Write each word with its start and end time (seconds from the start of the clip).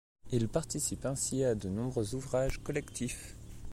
Il 0.31 0.49
participe 0.49 1.05
ainsi 1.05 1.43
à 1.43 1.53
de 1.53 1.69
nombreux 1.69 2.15
ouvrages 2.15 2.57
collectifs. 2.63 3.35